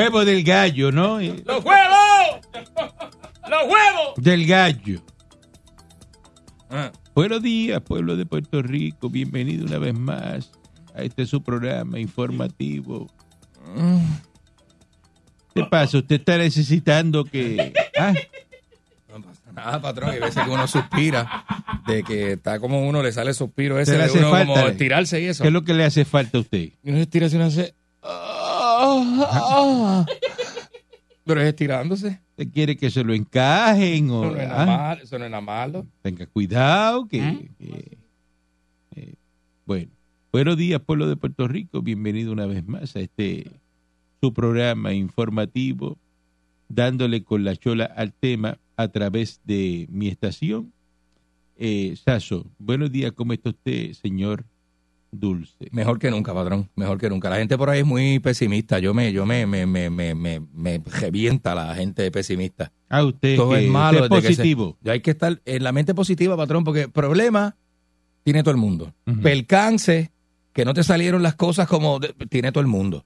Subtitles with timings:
[0.00, 0.14] ¡Huevos!
[0.14, 1.20] Huevo del gallo, ¿no?
[1.20, 2.40] ¡Los huevos!
[3.48, 4.14] ¡Los huevos!
[4.16, 5.02] Del gallo.
[6.70, 9.10] Ah, Buenos días, pueblo de Puerto Rico.
[9.10, 10.52] Bienvenido una vez más
[10.94, 13.08] a este su programa informativo.
[15.54, 15.98] ¿Qué pasa?
[15.98, 17.72] ¿Usted está necesitando que...
[18.00, 18.14] Ah,
[19.18, 20.10] no pasa nada, patrón.
[20.10, 21.44] Hay veces que uno suspira
[21.86, 24.30] de que está como uno le sale el suspiro ese Se le de hace uno
[24.30, 24.54] falta.
[24.54, 25.42] como estirarse y eso.
[25.42, 26.70] ¿Qué es lo que le hace falta a usted?
[26.82, 27.50] Y uno se estira así, uno
[28.90, 30.06] ah,
[31.24, 32.20] Pero es estirándose.
[32.30, 34.24] ¿Usted quiere que se lo encajen o...?
[34.24, 34.66] Eso no es nada ah?
[34.66, 35.02] malo.
[35.02, 35.86] Eso no malo.
[36.02, 37.50] Tenga cuidado que...
[37.58, 37.98] Que-
[38.96, 39.14] eh,
[39.64, 39.90] bueno,
[40.32, 41.82] buenos días, pueblo de Puerto Rico.
[41.82, 43.50] Bienvenido una vez más a este
[44.20, 45.96] su programa informativo,
[46.68, 50.72] dándole con la chola al tema a través de mi estación.
[51.56, 54.44] Eh, Saso, buenos días, ¿cómo está usted, señor
[55.12, 55.68] Dulce?
[55.72, 56.68] Mejor que nunca, patrón.
[56.76, 57.28] Mejor que nunca.
[57.30, 58.78] La gente por ahí es muy pesimista.
[58.78, 62.70] Yo me, yo me, me, me, me, me, me revienta la gente pesimista.
[62.88, 64.02] Ah, usted, Todo que- es malo.
[64.04, 64.76] usted es que se- positivo.
[64.82, 67.56] Ya hay que estar en la mente positiva, patrón, porque problema
[68.22, 68.94] tiene todo el mundo.
[69.06, 69.20] Ujú.
[69.20, 70.12] Percance,
[70.52, 73.04] que no te salieron las cosas como de- tiene todo el mundo.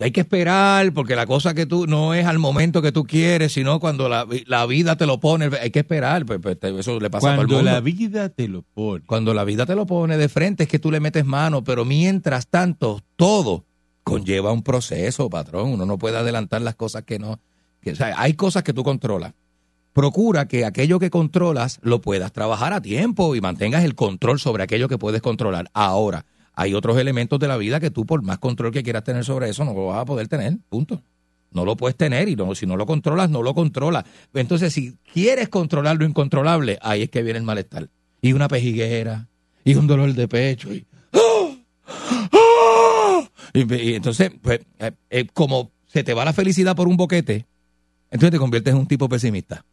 [0.00, 3.52] Hay que esperar, porque la cosa que tú no es al momento que tú quieres,
[3.52, 5.50] sino cuando la, la vida te lo pone.
[5.60, 7.70] Hay que esperar, pues, pues, eso le pasa a todo el Cuando mundo.
[7.72, 9.04] la vida te lo pone.
[9.04, 11.84] Cuando la vida te lo pone de frente es que tú le metes mano, pero
[11.84, 13.64] mientras tanto, todo
[14.04, 15.70] conlleva un proceso, patrón.
[15.70, 17.40] Uno no puede adelantar las cosas que no.
[17.80, 19.34] Que, o sea, hay cosas que tú controlas.
[19.92, 24.62] Procura que aquello que controlas lo puedas trabajar a tiempo y mantengas el control sobre
[24.62, 25.68] aquello que puedes controlar.
[25.72, 26.24] Ahora,
[26.60, 29.48] hay otros elementos de la vida que tú, por más control que quieras tener sobre
[29.48, 30.58] eso, no lo vas a poder tener.
[30.68, 31.00] Punto.
[31.52, 34.04] No lo puedes tener y si no lo controlas, no lo controlas.
[34.34, 37.88] Entonces, si quieres controlar lo incontrolable, ahí es que viene el malestar.
[38.20, 39.28] Y una pejiguera,
[39.62, 40.84] y un dolor de pecho, y...
[41.12, 41.54] ¡Ah!
[42.32, 43.28] ¡Ah!
[43.54, 47.46] Entonces, pues, eh, eh, como se te va la felicidad por un boquete,
[48.10, 49.64] entonces te conviertes en un tipo pesimista.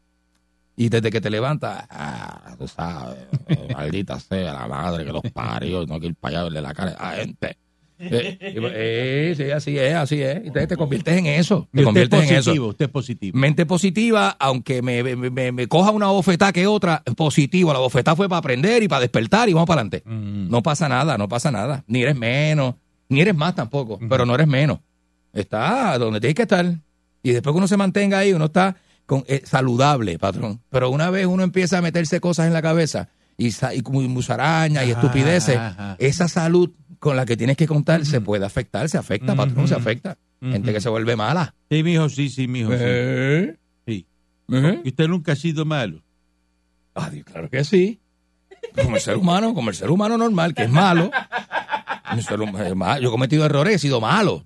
[0.77, 5.23] Y desde que te levantas, ah, tú sabes, eh, maldita sea la madre que los
[5.33, 7.57] parió, no que ir para allá a verle la cara a la gente.
[7.97, 10.35] Eh, y pues, eh, sí, así es, así es.
[10.35, 11.69] Entonces te conviertes en eso.
[11.71, 12.43] Y Te usted es conviertes en eso.
[12.51, 13.37] positivo, usted es positivo.
[13.39, 17.71] Mente positiva, aunque me, me- me- me coja una bofetada que otra, positivo.
[17.71, 20.03] La bofetada fue para aprender y para despertar y vamos para adelante.
[20.05, 20.49] Mm.
[20.49, 21.85] No pasa nada, no pasa nada.
[21.87, 22.75] Ni eres menos,
[23.07, 24.79] ni eres más tampoco, pero no eres menos.
[25.31, 26.65] Está donde tienes que estar.
[27.23, 28.75] Y después que uno se mantenga ahí, uno está
[29.05, 30.61] con, eh, saludable, patrón.
[30.69, 33.51] Pero una vez uno empieza a meterse cosas en la cabeza y,
[34.07, 35.95] musarañas y estupideces, ajá.
[35.99, 39.75] esa salud con la que tienes que contar se puede afectar, se afecta, patrón, se
[39.75, 40.17] afecta.
[40.41, 41.55] Gente que se vuelve mala.
[41.71, 42.69] Sí, mijo, sí, sí, mijo.
[42.73, 43.57] ¿Eh?
[43.87, 44.05] Sí.
[44.51, 44.81] ¿Eh?
[44.83, 46.03] Y usted nunca ha sido malo.
[46.93, 47.99] Ah, Dios, claro que sí.
[48.75, 51.09] Como el ser humano, como el ser humano normal, que es malo.
[52.75, 53.01] Malo.
[53.01, 54.45] Yo he cometido errores, he sido malo.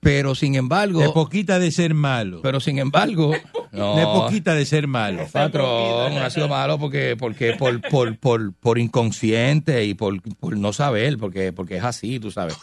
[0.00, 2.40] Pero sin De embargo, poquita de ser malo.
[2.42, 3.32] pero sin embargo,
[3.76, 3.96] no.
[3.96, 5.26] De poquita de ser malo.
[5.30, 10.56] Patrón, no ha sido malo porque, porque por, por, por, por inconsciente y por, por
[10.56, 12.56] no saber, porque, porque es así, tú sabes.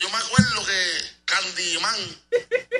[0.00, 2.00] Yo me acuerdo que Candyman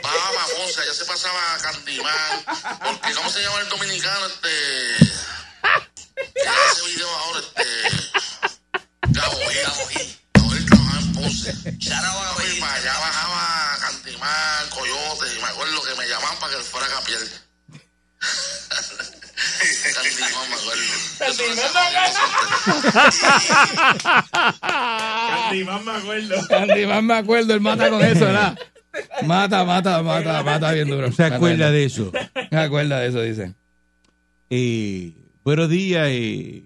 [0.02, 2.44] bajaba a ya se pasaba a Candyman,
[2.84, 4.48] porque ¿cómo se llama el dominicano este?
[6.34, 7.64] Que hace video ahora este
[9.08, 11.54] Gabo Gil, Gabo Gil, Gabo Gil trabajaba en Ponce.
[11.78, 16.86] Y para allá bajaba Candyman, Coyote, y me acuerdo que me llamaban para que fuera
[16.86, 17.18] a capiel.
[19.94, 20.86] Candyman, me acuerdo.
[25.66, 26.34] Más me acuerdo.
[26.56, 28.58] Andy, más me acuerdo, él mata con eso, ¿verdad?
[29.24, 31.12] Mata, mata, mata, mata bien duro.
[31.12, 32.10] Se acuerda de eso.
[32.50, 33.54] Se acuerda de eso, dicen.
[34.50, 35.12] Eh,
[35.44, 36.08] buenos días.
[36.10, 36.62] Eh,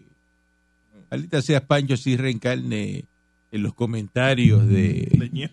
[1.10, 3.04] maldita sea Pancho si reencarne
[3.50, 5.50] en los comentarios de,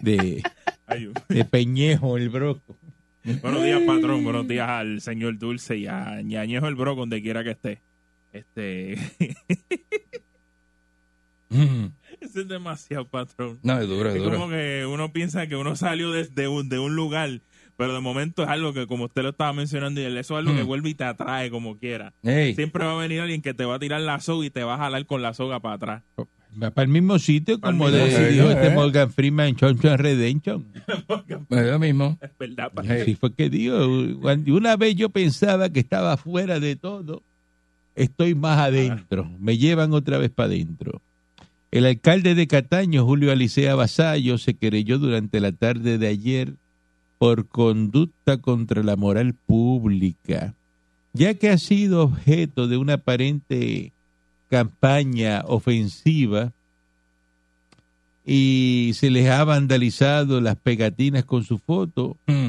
[0.00, 0.42] de,
[0.86, 2.76] Ay, de Peñejo, el broco.
[3.24, 4.24] Buenos días, patrón.
[4.24, 7.80] Buenos días al señor Dulce y a Ñañejo el Bro, donde quiera que esté.
[8.32, 8.96] Este.
[11.50, 11.86] Mm.
[12.20, 13.58] Eso es demasiado, patrón.
[13.62, 14.36] No, es duro, es Es duro.
[14.38, 17.40] como que uno piensa que uno salió desde un, de un lugar,
[17.76, 20.54] pero de momento es algo que, como usted lo estaba mencionando, y eso es algo
[20.56, 20.66] que Mm.
[20.66, 22.12] vuelve y te atrae como quiera.
[22.22, 24.62] Ey, Siempre va a venir alguien que te va a tirar la soga y te
[24.64, 26.02] va a jalar con la soga para atrás.
[26.60, 28.74] Va para el mismo sitio como mismo de- dijo este eh.
[28.74, 30.66] Morgan Freeman en Shawshank Redemption.
[31.48, 32.18] Es lo mismo.
[32.20, 32.72] Es verdad.
[32.76, 33.76] Así fue que dijo.
[34.48, 37.22] Una vez yo pensaba que estaba fuera de todo,
[37.94, 39.30] estoy más adentro.
[39.38, 41.00] Me llevan otra vez para adentro.
[41.70, 46.52] El alcalde de Cataño, Julio Alicea Basayo, se querelló durante la tarde de ayer
[47.18, 50.54] por conducta contra la moral pública,
[51.14, 53.92] ya que ha sido objeto de una aparente
[54.52, 56.52] campaña ofensiva
[58.26, 62.18] y se les ha vandalizado las pegatinas con su foto.
[62.26, 62.48] Mm.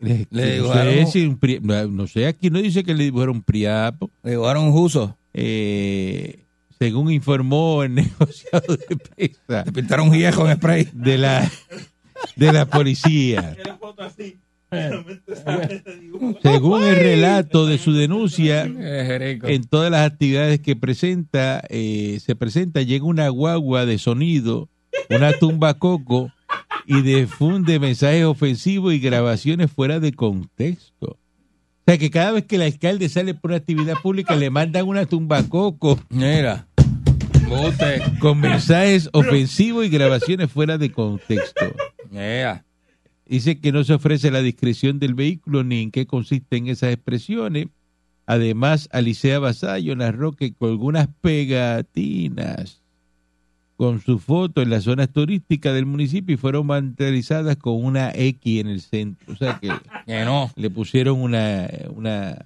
[0.00, 3.42] Le, Le dibujaron- sé si un pri- no, sé, aquí no dice que le dibujaron
[3.42, 4.10] priapo.
[4.24, 5.16] Le dibujaron un juso.
[5.32, 6.40] Eh,
[6.78, 10.88] según informó el negociado de prensa Le pintaron un viejo en spray.
[10.92, 11.48] de la,
[12.34, 13.56] de la policía.
[13.64, 14.36] Una foto así.
[16.42, 22.82] Según el relato de su denuncia, en todas las actividades que presenta, eh, se presenta,
[22.82, 24.68] llega una guagua de sonido,
[25.08, 26.32] una tumba coco
[26.86, 31.06] y difunde mensajes ofensivos y grabaciones fuera de contexto.
[31.08, 34.88] O sea que cada vez que el alcalde sale por una actividad pública le mandan
[34.88, 36.66] una tumba coco Mira.
[37.48, 38.02] Bote.
[38.18, 41.66] con mensajes ofensivos y grabaciones fuera de contexto.
[43.26, 47.66] Dice que no se ofrece la discreción del vehículo ni en qué consisten esas expresiones.
[48.26, 52.82] Además, Alicea Basayo narró que colgó unas pegatinas
[53.76, 58.60] con su foto en las zonas turísticas del municipio y fueron vandalizadas con una X
[58.60, 59.32] en el centro.
[59.32, 59.68] O sea que
[60.06, 60.50] Que no.
[60.56, 61.68] le pusieron una...
[61.94, 62.36] una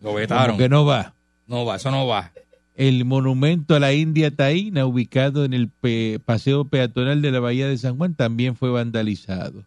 [0.00, 0.56] Lo vetaron.
[0.56, 1.14] que no va.
[1.48, 2.30] No va, eso no va.
[2.76, 7.68] El monumento a la India Taína, ubicado en el pe- paseo peatonal de la Bahía
[7.68, 9.64] de San Juan, también fue vandalizado.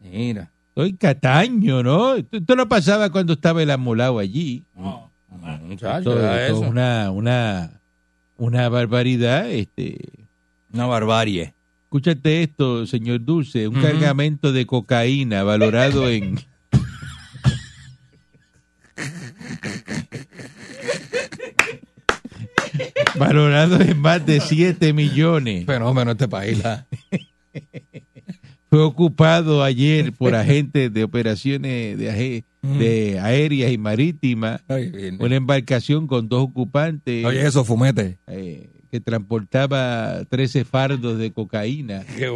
[0.00, 0.50] Mira.
[0.74, 2.14] Soy Cataño, ¿no?
[2.14, 4.62] Esto, esto no pasaba cuando estaba el amolado allí.
[5.66, 6.60] Muchacho, Esto, esto es eso.
[6.60, 7.70] una, una,
[8.38, 9.48] una barbaridad.
[9.50, 9.98] Este,
[10.72, 11.52] Una barbarie.
[11.84, 16.38] escúchate esto, señor Dulce, un cargamento de cocaína valorado en
[23.18, 25.66] valorado en más de 7 millones.
[25.66, 26.58] Fenómeno este país.
[26.62, 26.86] la-
[28.70, 32.44] Fue ocupado ayer por agentes de operaciones de, aje-
[32.78, 34.62] de aéreas y marítimas.
[35.18, 38.18] Una embarcación con dos ocupantes Oye, eso, fumete.
[38.28, 42.28] eh, que transportaba 13 fardos de cocaína Qué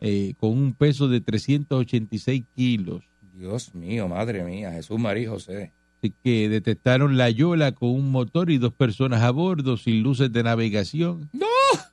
[0.00, 3.02] eh, con un peso de 386 kilos.
[3.36, 4.72] Dios mío, madre mía.
[4.72, 5.72] Jesús María José.
[5.98, 10.30] Así que detectaron la Yola con un motor y dos personas a bordo sin luces
[10.32, 11.30] de navegación.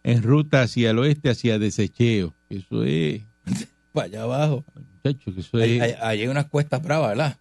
[0.03, 2.33] En ruta hacia el oeste, hacia Desecheo.
[2.49, 3.21] Eso es,
[3.93, 4.63] Para allá abajo.
[5.03, 7.37] muchachos, que es, ahí- ahí hay unas cuestas bravas, ¿verdad?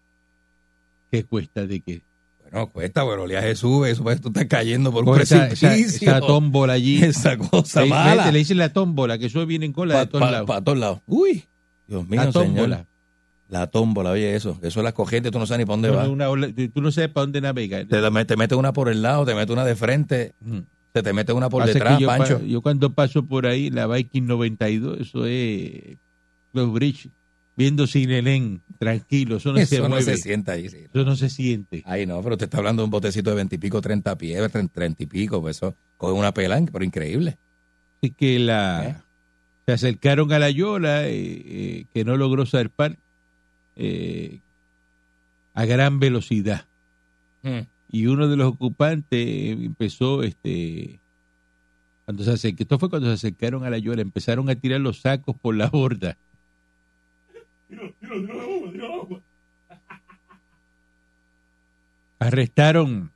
[1.10, 2.02] ¿qué cuesta de qué?
[2.42, 3.90] Bueno, cuesta, pero el oleaje sube.
[3.90, 6.08] Eso parece que tú estás cayendo por un Coge esa, esa, precipicio.
[6.08, 6.98] esa tómbola allí.
[7.04, 8.26] Esa cosa Le, mala.
[8.26, 10.46] le- le dicen la tómbola, que eso viene en cola de todos lados.
[10.46, 11.00] Para todos lados.
[11.06, 11.44] Uy.
[11.86, 12.46] Dios mío, la señor.
[12.46, 12.86] tómbola.
[13.48, 14.58] La tómbola, oye, eso.
[14.62, 16.08] Eso es la corriente, tú no sabes ni para dónde No, va.
[16.08, 17.86] una tú no sabes para dónde navegar.
[17.86, 20.64] Te, te mete una por el lado, te mete una de frente, Ujú.
[20.92, 22.44] Se te mete una por Pasa detrás, yo, pa- Pancho.
[22.44, 25.96] yo cuando paso por ahí, la Viking 92, eso es
[26.52, 27.08] los bridge,
[27.56, 30.68] viendo Sinelén, tranquilo, eso no se Eso no mueve, se sienta ahí.
[30.68, 30.78] sí.
[30.92, 31.82] eso no se siente.
[31.86, 34.50] Ay, no, pero te está hablando de un botecito de 20 y pico, 30 pies,
[34.72, 37.38] 30 y pico, pues eso, coge una pela, pero increíble.
[38.02, 38.96] Así que la, ¿Eh?
[39.66, 42.96] se acercaron a la Yola, eh, eh, que no logró zarpar
[45.54, 46.64] a gran velocidad.
[47.42, 47.60] Mm.
[47.92, 51.00] Y uno de los ocupantes empezó, este,
[52.04, 55.00] cuando se acercó, esto fue cuando se acercaron a la Yola, empezaron a tirar los
[55.00, 56.16] sacos por la borda.
[62.18, 63.10] Arrestaron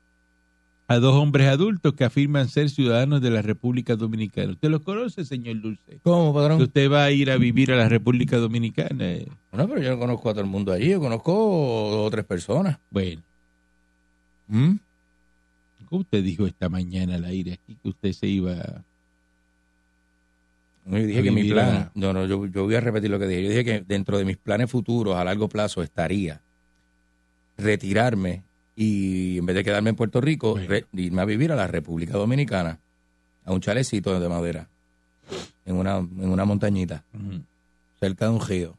[0.87, 4.53] a dos hombres adultos que afirman ser ciudadanos de la República Dominicana.
[4.53, 5.99] ¿Usted los conoce, señor Dulce?
[6.03, 6.63] ¿Cómo, Que padrón?
[6.63, 9.13] usted va a ir a vivir a la República Dominicana.
[9.13, 9.29] eh.
[9.53, 12.25] No, pero yo no conozco a todo el mundo allí, yo conozco dos o tres
[12.25, 12.79] personas.
[12.91, 13.23] Bueno,
[14.49, 14.75] ¿Mm?
[15.89, 18.83] ¿cómo usted dijo esta mañana al aire aquí que usted se iba a...
[20.87, 23.27] No, yo dije que mi plan, no, no, yo, yo voy a repetir lo que
[23.27, 23.43] dije.
[23.45, 26.41] Yo dije que dentro de mis planes futuros a largo plazo estaría
[27.57, 28.43] retirarme
[28.77, 30.69] y en vez de quedarme en Puerto Rico, Bueno.
[30.69, 32.81] re- irme a vivir a la República Dominicana,
[33.45, 34.69] a un chalecito de madera,
[35.65, 37.05] en una, en una montañita,
[38.01, 38.77] cerca de un río,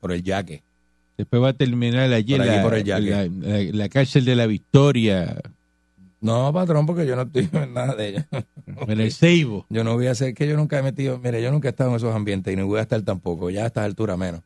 [0.00, 0.62] por el yaque.
[1.20, 2.98] Después va a terminar allí, Por en allí, la, por el la-
[3.28, 5.38] la- la cárcel de la Victoria,
[6.22, 8.24] No, patrón, porque yo no estoy en nada de ello.
[8.88, 9.66] en el Ceibo.
[9.68, 11.90] Yo no voy a hacer que yo nunca he metido, mire, yo nunca he estado
[11.90, 14.40] en esos ambientes y no voy a estar tampoco, ya a estas alturas menos.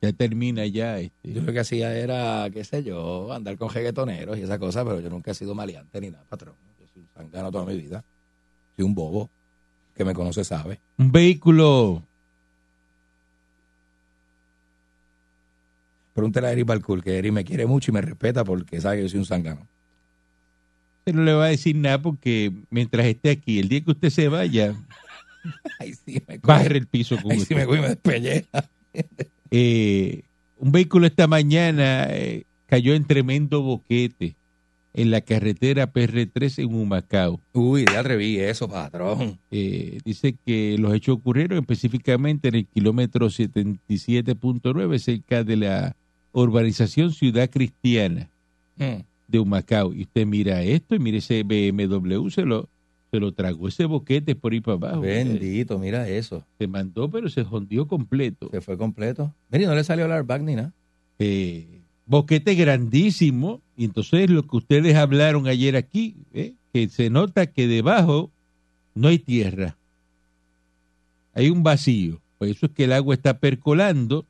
[0.00, 0.98] Ya termina ya.
[1.00, 4.84] Este, Yo lo que hacía era, qué sé yo, andar con reggaetoneros y esa cosa,
[4.84, 6.54] pero yo nunca he sido maleante ni nada, patrón.
[6.80, 8.04] Yo soy un sangano toda mi vida.
[8.76, 9.28] Soy un bobo.
[9.96, 10.78] Que me conoce sabe.
[10.98, 12.04] un vehículo
[16.18, 19.02] Pregúntale a Eric Balcour, que Eric me quiere mucho y me respeta porque sabe que
[19.02, 19.68] yo soy un sangano.
[20.98, 24.10] Usted no le va a decir nada porque mientras esté aquí, el día que usted
[24.10, 24.74] se vaya,
[26.04, 28.68] sí, me barre el piso con Ay, sí, me coge y me despelleja.
[29.50, 30.24] Eh,
[30.58, 34.34] un vehículo esta mañana eh, cayó en tremendo boquete
[34.92, 37.40] en la carretera PR3 en Humacao.
[37.52, 39.38] Uy, ya reví eso, patrón.
[39.50, 45.96] Eh, dice que los hechos ocurrieron específicamente en el kilómetro 77.9 cerca de la
[46.32, 48.28] urbanización Ciudad Cristiana
[48.76, 49.02] Mm.
[49.26, 49.92] de Humacao.
[49.92, 52.68] Y usted mira esto y mire ese BMW, se lo,
[53.10, 55.00] se lo tragó ese boquete por ahí para abajo.
[55.00, 56.44] Bendito, mira eso.
[56.58, 58.48] Se mandó, pero se jondió completo.
[58.52, 59.34] Se fue completo.
[59.50, 60.72] Mire, no le salió el airbag ni nada.
[61.18, 61.66] Eh,
[62.06, 63.60] boquete grandísimo.
[63.76, 68.30] Y entonces lo que ustedes hablaron ayer aquí, eh, que se nota que debajo
[68.94, 69.76] no hay tierra.
[71.34, 72.20] Hay un vacío.
[72.38, 74.24] Por eso es que el agua está percolando.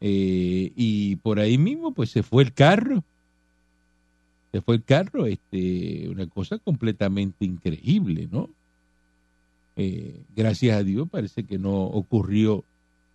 [0.00, 3.02] Eh, y por ahí mismo, pues se fue el carro.
[4.52, 8.48] Se fue el carro, este, una cosa completamente increíble, ¿no?
[9.76, 12.64] Eh, gracias a Dios parece que no ocurrió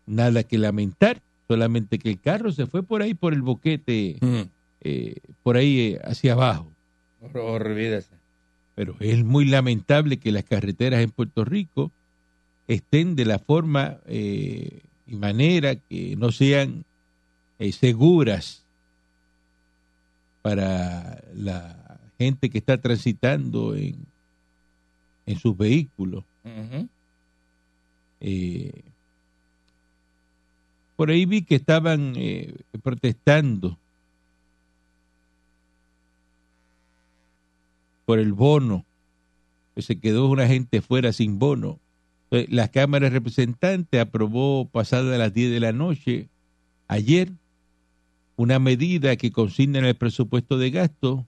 [0.06, 4.42] nada que lamentar, solamente que el carro se fue por ahí por el boquete, Mm.
[4.82, 6.72] eh, por ahí eh, hacia abajo.
[7.34, 8.16] Olvídese.
[8.76, 11.92] Pero es muy lamentable que las carreteras en Puerto Rico
[12.68, 16.86] estén de la forma eh, y manera que no sean
[17.60, 18.64] eh, seguras
[20.42, 24.06] para la gente que está transitando en,
[25.26, 26.24] en sus vehículos.
[28.20, 28.84] Eh,
[30.96, 33.78] por ahí vi que estaban eh, protestando
[38.06, 38.86] por el bono,
[39.76, 41.80] que se quedó una gente fuera sin bono.
[42.50, 46.30] La Cámara de Representantes aprobó pasada las 10 de la noche,
[46.88, 47.32] ayer,
[48.38, 51.28] una medida que consigna en el presupuesto de gasto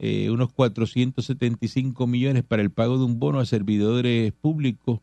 [0.00, 4.98] eh, unos 475 millones para el pago de un bono a servidores públicos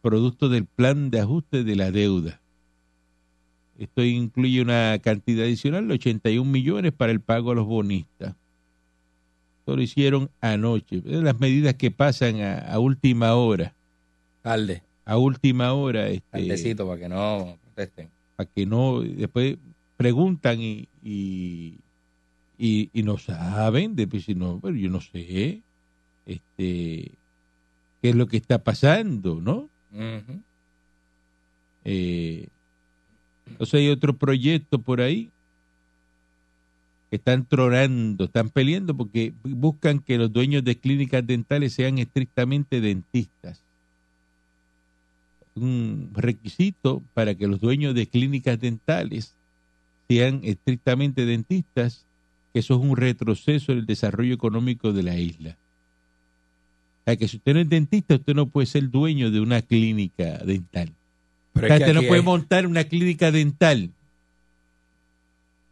[0.00, 2.40] producto del plan de ajuste de la deuda.
[3.78, 8.34] Esto incluye una cantidad adicional de 81 millones para el pago a los bonistas.
[9.58, 11.02] Esto lo hicieron anoche.
[11.04, 13.74] Las medidas que pasan a última hora.
[14.42, 14.82] Calde.
[15.04, 18.08] A última hora, este, para que no protesten.
[18.36, 19.56] para que no, después
[19.96, 21.74] preguntan y, y,
[22.58, 25.60] y, y no saben, después si no, pero yo no sé,
[26.26, 27.12] este,
[28.00, 29.68] qué es lo que está pasando, ¿no?
[29.92, 30.40] Ujú.
[31.84, 32.48] Eh,
[33.46, 35.30] entonces hay otro proyecto por ahí
[37.10, 42.80] que están tronando, están peleando porque buscan que los dueños de clínicas dentales sean estrictamente
[42.80, 43.60] dentistas.
[45.54, 49.34] Un requisito para que los dueños de clínicas dentales
[50.08, 52.04] sean estrictamente dentistas,
[52.52, 55.50] que eso es un retroceso en el desarrollo económico de la isla.
[57.00, 59.60] O sea, que si usted no es dentista, usted no puede ser dueño de una
[59.62, 60.92] clínica dental.
[61.52, 63.90] Pero O sea, es que usted no puede hay- montar una clínica dental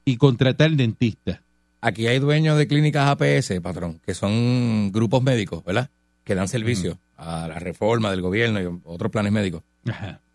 [0.04, 1.42] y contratar dentista.
[1.80, 5.88] Aquí hay dueños de clínicas APS, patrón, que son grupos médicos, ¿verdad?
[6.24, 9.62] Que dan servicio a la reforma del gobierno y otros planes médicos.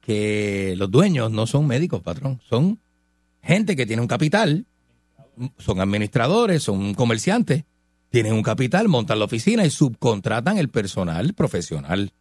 [0.01, 2.39] Que los dueños no son médicos, patrón.
[2.47, 2.79] Son
[3.41, 4.65] gente que tiene un capital,
[5.57, 7.63] son administradores, son comerciantes,
[8.09, 12.11] tienen un capital, montan la oficina y subcontratan el personal profesional.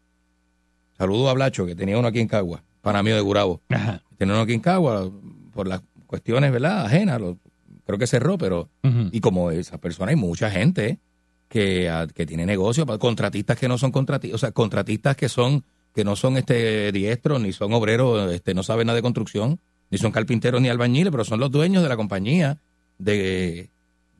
[0.97, 3.61] Saludo a Blacho, que tenía uno aquí en Cagua, para mí de Gurabo.
[3.68, 4.02] Ajá.
[4.16, 5.11] Tenía uno aquí en Cagua
[5.52, 6.87] por las cuestiones, ¿verdad?
[6.87, 7.38] Ajenas, lo-
[7.87, 8.71] creo que cerró, pero
[9.12, 10.99] y como esa persona hay mucha gente
[11.48, 15.64] que, ah, que tiene negocio, contratistas que no son contratistas, o sea, contratistas que son
[15.94, 19.60] que no son este diestros ni son obreros, este no saben nada de construcción,
[19.90, 22.58] ni son carpinteros ni albañiles, pero son los dueños de la compañía
[22.98, 23.70] de,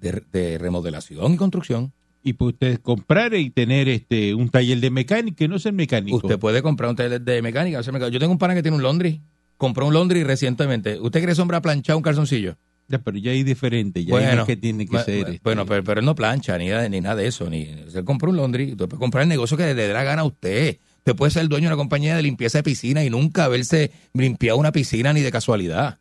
[0.01, 1.93] de, de remodelación y construcción.
[2.23, 6.19] Y puede usted comprar y tener este un taller de mecánica y no ser mecánico.
[6.19, 7.81] Usted puede comprar un taller de mecánica.
[7.83, 9.21] Yo tengo un pana que tiene un laundry,
[9.59, 10.99] compró un laundry recientemente.
[11.01, 12.57] ¿Usted cree que ha planchado un calzoncillo?
[12.89, 15.25] Ya, pero ya hay diferente, ya hay uno que tiene que ser.
[15.27, 17.49] bu- este, Bueno, pero, pero él no plancha ni, nada- ni nada de eso.
[17.49, 20.23] Ni, usted compra un laundry, usted puede comprar el negocio que le dé la gana
[20.23, 20.77] a usted.
[20.99, 23.91] Usted puede ser el dueño de una compañía de limpieza de piscina y nunca haberse
[24.13, 25.99] limpiado una piscina ni de casualidad.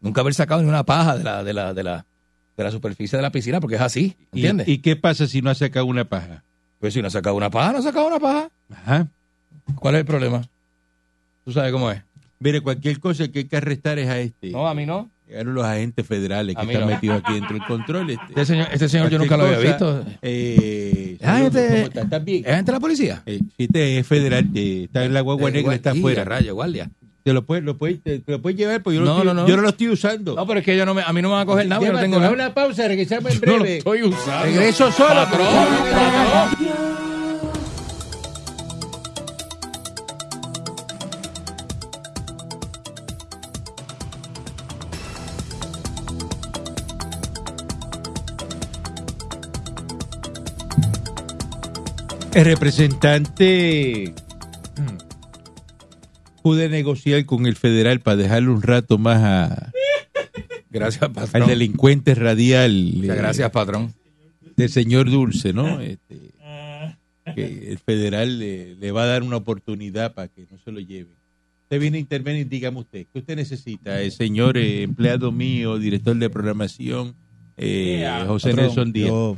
[0.00, 2.06] Nunca haber sacado ni una paja de la, de la, de la,
[2.56, 4.68] de la superficie de la piscina porque es así, ¿Y, ¿entiendes?
[4.68, 6.42] ¿Y qué pasa si no ha sacado una paja?
[6.80, 8.50] pues si no ha sacado una paja, no ha sacado una paja.
[8.70, 9.06] Ajá.
[9.76, 10.42] ¿Cuál es el problema?
[11.44, 12.02] Tú sabes cómo es.
[12.40, 14.50] Mire, cualquier cosa que hay que arrestar es a este.
[14.50, 15.08] No, a mí no.
[15.32, 16.86] Llegaron los agentes federales que están no.
[16.86, 18.10] metidos aquí dentro del control.
[18.10, 20.04] Este, Este señor, este señor yo nunca lo había visto.
[20.20, 21.82] Eh, Ah, este-.
[21.84, 23.22] ¿Es agente de la policía?
[23.24, 26.24] Eh, este es federal, eh, está en la guagua Eh, negra, igual- está y, afuera.
[26.24, 26.90] rayo, guardia.
[27.22, 29.34] Te lo puedes, lo puedes, te, lo puedes llevar, porque yo, No, no, estoy- no,
[29.42, 29.46] no.
[29.48, 30.34] yo no lo estoy usando.
[30.34, 31.80] No, pero es que yo no me, a mí no me van a coger nada,
[31.86, 32.32] yo no tengo da nada.
[32.34, 33.78] una pausa, regresamos en No lo breve.
[33.78, 34.44] estoy usando.
[34.44, 35.14] Regreso solo.
[35.14, 35.46] Patrón.
[52.34, 54.14] El representante
[54.78, 59.72] mm, pude negociar con el federal para dejarle un rato más a-
[60.70, 61.48] Gracias, al patrón.
[61.48, 63.92] delincuente radial Muchas eh, gracias, patrón.
[64.56, 65.80] del señor Dulce, ¿no?
[65.80, 66.16] Este,
[67.34, 70.80] que el federal le, le va a dar una oportunidad para que no se lo
[70.80, 71.12] lleven.
[71.64, 74.00] Usted viene a intervenir, dígame usted, ¿qué usted necesita?
[74.00, 77.14] El señor eh, empleado mío, director de programación,
[77.58, 79.08] eh, José Patrón, Nelson Díaz.
[79.08, 79.36] Yo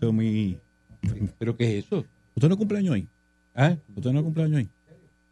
[0.00, 0.58] soy muy...
[1.38, 2.04] ¿Pero qué es eso?
[2.34, 3.08] ¿Usted no cumpleaños hoy?
[3.54, 3.76] ¿Ah?
[3.94, 4.68] ¿Usted no cumpleaños hoy?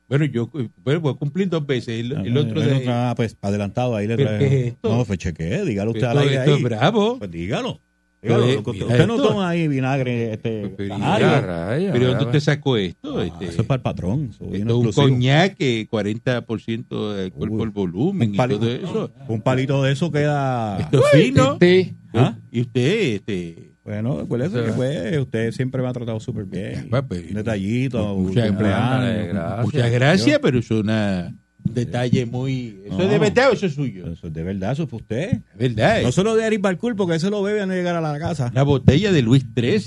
[0.09, 0.51] Bueno, yo
[0.83, 2.01] bueno, voy a cumplir dos veces.
[2.01, 2.89] El, el Ah, otro eh, de...
[2.89, 4.39] Ah, pues adelantado, ahí le ¿Pero trae.
[4.41, 4.97] qué es esto?
[4.97, 6.57] No, pues chequee, dígalo usted Esto- al aire esto ahí.
[6.57, 7.19] es bravo.
[7.19, 7.81] Pues dígalo.
[8.21, 8.47] Dígalo.
[8.49, 11.27] eh, Usted, no toma ahí vinagre este, Pero, canario.
[11.27, 13.19] Ya, rayo, ¿Pero dónde usted sacó esto?
[13.21, 14.31] Ah, Este, eso es para el patrón.
[14.33, 19.11] Esto es un coñac, eh, 40% de alcohol Uy, por volumen un y todo eso.
[19.29, 20.79] Un palito de eso queda...
[20.81, 21.57] Esto es fino.
[21.61, 21.95] Sí.
[22.13, 22.37] ¿Ah?
[22.51, 26.89] Y usted, este, Bueno, acuérdese que pues, usted siempre me ha tratado súper bien.
[26.91, 29.65] Pues, pues, Un detallito, muchas ándale, gracias.
[29.65, 31.41] muchas gracias, pero es una, un
[31.75, 32.81] detalle muy...
[32.87, 33.05] ¿Eso No.
[33.05, 34.13] es de verdad o eso es suyo?
[34.13, 35.31] Eso es de verdad, eso es para usted.
[35.33, 35.43] Es
[35.77, 36.03] verdad.
[36.03, 38.19] No es solo de Eric Balcour, porque ese lo bebe antes de llegar a la
[38.19, 38.49] casa.
[38.53, 39.79] Una botella de Luis XIII.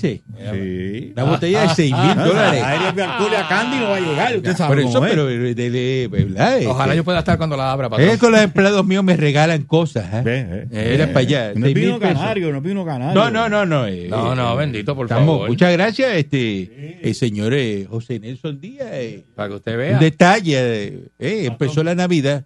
[0.52, 1.12] Sí.
[1.14, 2.62] Una botella de 6 mil Ah, dólares.
[2.62, 5.04] A Eric Balcour y a Candy no va a llegar, usted Por sabe eso, cómo
[5.06, 5.10] es.
[5.10, 6.60] pero de, de- de- ¿verdad?
[6.66, 8.08] Ojalá Este, yo pueda estar cuando la abra, patrón.
[8.08, 10.06] Es con los empleados míos me regalan cosas.
[10.12, 10.22] ¿eh?
[10.70, 10.90] Ve.
[10.92, 11.52] Mira para allá.
[11.54, 13.14] No vino canario, no vino canario.
[13.14, 13.86] No, no, no, no.
[13.86, 15.48] eh, No, no, eh, bendito, por estamos- favor.
[15.48, 18.88] Muchas gracias, este, el señor eh, José Nelson Díaz.
[18.92, 19.98] eh, Para que usted un vea.
[19.98, 21.50] detalle, eh, eh,
[21.80, 22.44] empezó la Navidad.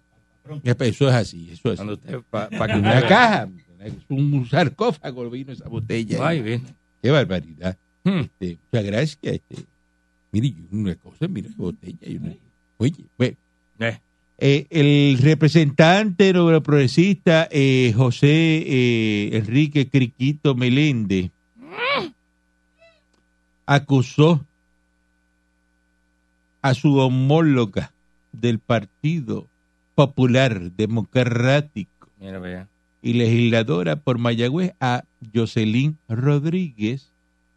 [0.63, 1.89] Eso es así, eso es así.
[1.89, 2.19] usted,
[2.67, 3.49] que Una caja,
[4.09, 6.27] un sarcófago vino esa botella.
[6.27, 6.63] Ay, bien.
[7.01, 7.77] Qué barbaridad.
[8.03, 8.19] Hmm.
[8.21, 9.17] Este, muchas gracias.
[9.21, 9.55] Este,
[10.31, 11.97] mire, una cosa, mira, botella.
[12.19, 12.33] una-
[12.77, 13.35] oye, bueno,
[13.79, 13.97] Eh,
[14.39, 18.27] eh, el representante no progresista eh, José
[18.65, 21.29] eh, Enrique Criquito Meléndez
[23.65, 24.43] acusó
[26.61, 27.91] a su homóloga
[28.31, 29.47] del Partido
[29.95, 32.67] Popular Democrático mira, vea.
[33.01, 37.11] y legisladora por Mayagüez a Jocelyn Rodríguez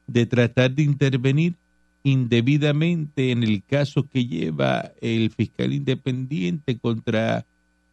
[0.07, 1.55] de tratar de intervenir
[2.05, 7.47] indebidamente en el caso que lleva el fiscal independiente contra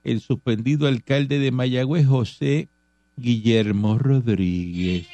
[0.04, 2.68] el suspendido alcalde de Mayagüez, José
[3.18, 5.08] Guillermo Rodríguez.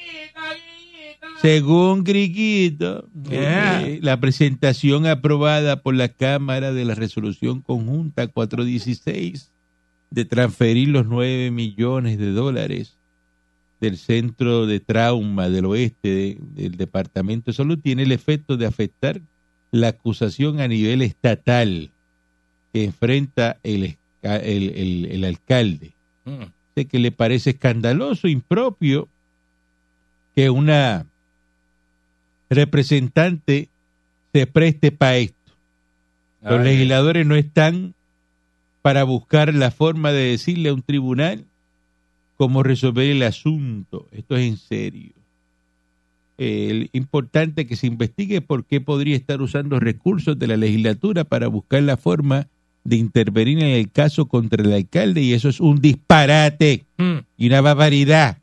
[1.42, 3.82] Según Griguito, Yeah.
[3.88, 9.52] eh, la presentación aprobada por la Cámara de la Resolución Conjunta 416
[10.12, 12.96] de transferir los 9 millones de dólares
[13.82, 18.66] del Centro de Trauma del Oeste de- del Departamento de Salud tiene el efecto de
[18.66, 19.20] afectar
[19.72, 21.92] la acusación a nivel estatal
[22.72, 25.92] que enfrenta el, el, el- el alcalde.
[26.24, 26.44] Mm.
[26.76, 29.10] Sé que le parece escandaloso, impropio,
[30.36, 31.06] que una
[32.50, 33.70] representante
[34.34, 35.36] se preste para esto.
[36.42, 37.94] Los Ay, legisladores no están
[38.82, 41.46] para buscar la forma de decirle a un tribunal
[42.38, 44.08] cómo resolver el asunto.
[44.12, 45.12] Esto es en serio.
[46.38, 51.48] Es importante que se investigue por qué podría estar usando recursos de la legislatura para
[51.48, 52.48] buscar la forma
[52.84, 57.18] de intervenir en el caso contra el alcalde y eso es un disparate mm.
[57.38, 58.38] y una barbaridad.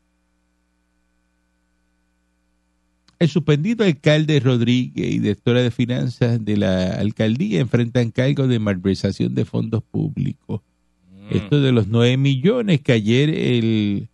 [3.23, 9.33] El suspendido alcalde Rodríguez y directora de finanzas de la alcaldía enfrentan cargos de malversación
[9.33, 10.61] de fondos públicos.
[11.09, 11.37] Mm.
[11.37, 14.09] Esto de los 9 millones que ayer el,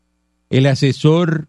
[0.51, 1.47] el asesor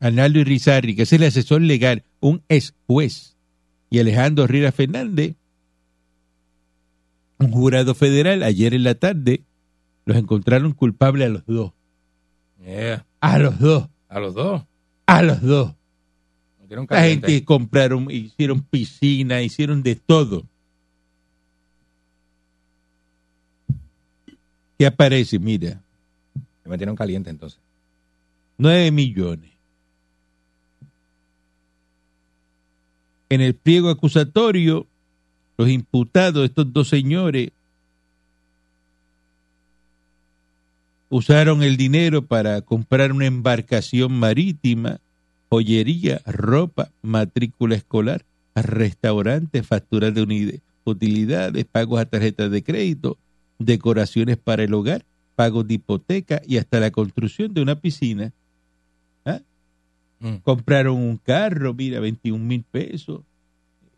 [0.00, 3.36] Arnaldo Irizarri, que es el asesor legal, un ex juez,
[3.90, 5.36] y Alejandro Rira Fernández,
[7.38, 9.44] un jurado federal, ayer en la tarde,
[10.04, 11.72] los encontraron culpables a los dos.
[12.64, 13.06] Yeah.
[13.20, 13.88] A los dos.
[14.08, 14.62] A los dos.
[15.10, 15.74] A los dos.
[16.88, 20.46] La gente compraron, hicieron piscina, hicieron de todo.
[24.78, 25.40] ¿Qué aparece?
[25.40, 25.82] Mira,
[26.62, 27.58] Me metieron caliente entonces.
[28.58, 29.50] 9 millones.
[33.30, 34.86] En el pliego acusatorio,
[35.58, 37.50] los imputados, estos dos señores,
[41.10, 45.00] usaron el dinero para comprar una embarcación marítima,
[45.50, 53.18] joyería, ropa, matrícula escolar, restaurantes, facturas de utilidades, pagos a tarjetas de crédito,
[53.58, 58.32] decoraciones para el hogar, pagos de hipoteca y hasta la construcción de una piscina.
[59.24, 59.40] ¿Ah?
[60.20, 60.36] Mm.
[60.36, 63.22] Compraron un carro, mira, 21 mil pesos.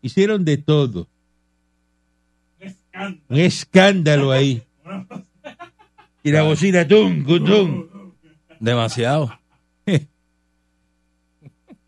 [0.01, 1.07] Hicieron de todo.
[3.29, 4.63] Un escándalo ahí.
[6.23, 7.87] Y la bocina, tum, tum.
[8.59, 9.37] Demasiado.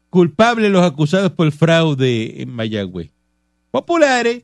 [0.10, 3.12] Culpables los acusados por fraude en Mayagüez.
[3.72, 4.44] Populares,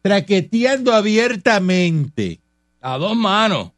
[0.00, 2.40] traqueteando abiertamente.
[2.80, 3.72] A dos manos.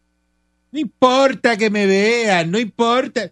[0.71, 3.31] No importa que me vean, no importa.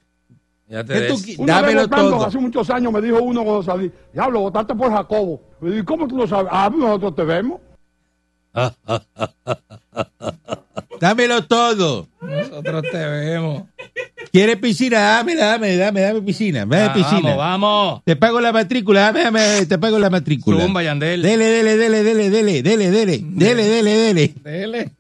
[0.69, 2.25] Ya te ¿Qué tú Dámelo votando, todo.
[2.25, 5.41] Hace muchos años me dijo uno cuando salí, diablo, votaste por Jacobo.
[5.63, 6.51] Y digo, ¿cómo tú lo sabes?
[6.51, 7.61] Ah, nosotros te vemos.
[11.01, 12.09] Dámelo todo.
[12.21, 13.65] Nosotros te vemos.
[14.33, 15.01] ¿Quieres piscina?
[15.01, 16.61] Dame, dame, dame, dame piscina.
[16.61, 17.35] Dame Ah, piscina.
[17.35, 18.03] Vamos, vamos.
[18.05, 20.63] Te pago la matrícula, dame, dame, te pago la matrícula.
[20.63, 21.23] Zumba, Yandel.
[21.23, 24.35] Dele, dele, dele, dele, dele, dele, dele, dele, dele, dele.
[24.43, 24.91] Dele.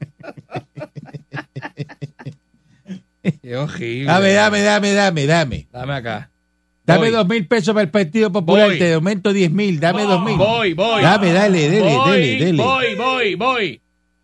[3.42, 4.04] Qué horrible.
[4.06, 5.66] Dame, dame, dame, dame, dame.
[5.72, 6.30] Dame acá.
[6.86, 7.10] Dame Voy.
[7.10, 8.78] dos mil pesos para el Partido Popular, Voy.
[8.78, 10.36] te aumento diez mil, dame dos mil.
[10.38, 11.02] Voy, voy.
[11.02, 12.62] Dame, dale, dele, voy, dele, dele.
[12.62, 13.80] Voy, voy, voy.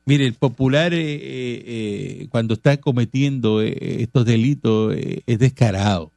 [0.06, 1.18] Mire, el Popular eh, eh,
[1.66, 6.10] eh, cuando está cometiendo eh, estos delitos es descarado,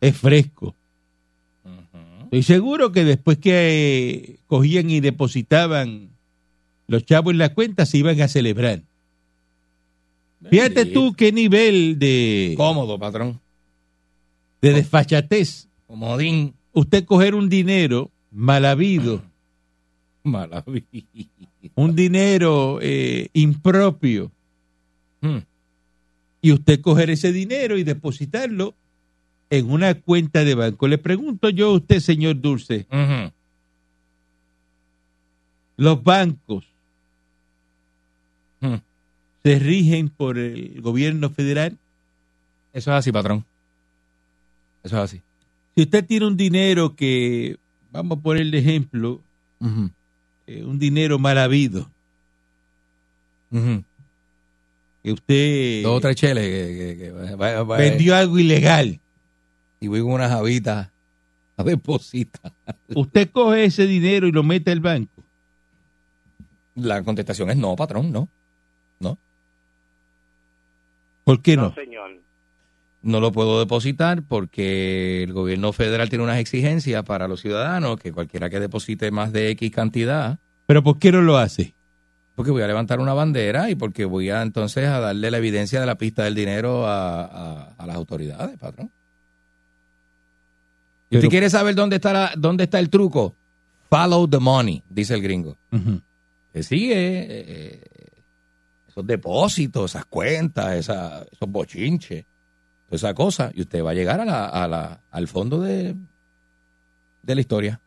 [0.00, 0.74] es fresco.
[2.24, 6.08] Estoy seguro que después que cogían y depositaban
[6.86, 8.82] los chavos en la cuenta se iban a celebrar.
[10.50, 13.40] Fíjate tú qué nivel de, Cómodo, patrón.
[14.60, 15.68] de desfachatez.
[15.86, 16.54] Comodín.
[16.72, 19.22] Usted coger un dinero mal habido,
[20.24, 20.86] Maravilla.
[21.74, 24.30] Un dinero eh, impropio,
[25.20, 25.38] Mm.
[26.42, 28.74] y usted coger ese dinero y depositarlo
[29.48, 30.86] en una cuenta de banco.
[30.88, 32.86] Le pregunto yo a usted, señor Dulce,
[35.76, 36.64] los bancos
[38.60, 38.76] Mm.
[39.42, 41.76] se rigen por el gobierno federal.
[42.72, 43.44] Eso es así, patrón.
[44.82, 45.20] Eso es así.
[45.76, 47.56] Si usted tiene un dinero que,
[47.92, 49.20] vamos a poner de ejemplo,
[50.46, 51.90] eh, un dinero mal habido,
[55.02, 59.00] que usted Dos o tres cheles que, que- que va- va- va- vendió algo ilegal,
[59.80, 60.88] y voy con unas habitas
[61.56, 62.52] a depositar.
[62.94, 65.22] usted coge ese dinero y lo mete al banco.
[66.74, 68.28] La contestación es no, patrón, no.
[71.24, 71.62] ¿Por qué no?
[71.62, 71.74] No
[73.20, 78.48] lo puedo depositar porque el gobierno federal tiene unas exigencias para los ciudadanos que cualquiera
[78.50, 81.74] que deposite más de X cantidad, Pero ¿por qué no lo hace?
[82.34, 85.78] porque voy a levantar una bandera y porque voy a entonces a darle la evidencia
[85.80, 88.90] de la pista del dinero a, a- a las autoridades, patrón.
[91.10, 93.36] ¿Y usted quiere saber dónde está, la- dónde está el truco?
[93.88, 95.56] Follow the money, dice el gringo.
[96.52, 97.80] Que sigue eh,
[98.88, 102.24] esos depósitos, esas cuentas, esa- esos bochinches,
[102.94, 105.94] esa cosa, y usted va a llegar a la, a la- al fondo de,
[107.22, 107.80] de la historia.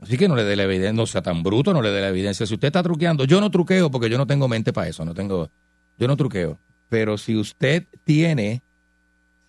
[0.00, 2.08] Así que no le dé la evidencia, no sea tan bruto, no le dé la
[2.08, 2.44] evidencia.
[2.46, 5.14] Si usted está truqueando, yo no truqueo porque yo no tengo mente para eso, no
[5.14, 5.48] tengo,
[5.98, 6.58] yo no truqueo.
[6.88, 8.62] Pero si usted tiene,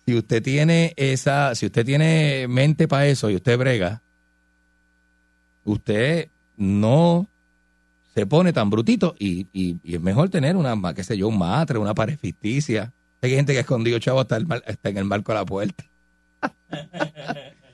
[0.06, 4.00] si usted tiene esa, si usted tiene mente para eso y usted brega,
[5.64, 7.26] usted no
[8.14, 11.38] se pone tan brutito y, y- y es mejor tener una, qué sé yo, un
[11.38, 12.92] matre, una pared ficticia.
[13.24, 15.44] Hay gente que ha escondido chavo hasta, el mar- hasta en el marco de la
[15.44, 15.84] puerta.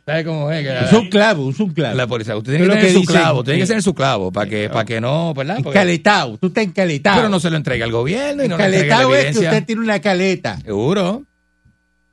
[0.06, 0.66] ¿Sabe cómo es?
[0.66, 1.94] Es un clavo, es un clavo.
[1.96, 4.32] la policía, usted tiene que tener que su dicen, clavo, tiene que tener su clavo
[4.32, 5.56] para que, para que no, ¿verdad?
[5.62, 7.16] Porque- Encaletado, tú estás encaletado.
[7.18, 10.00] pero no se lo entregue al gobierno y no encaletado es que usted tiene una
[10.00, 11.24] caleta Seguro.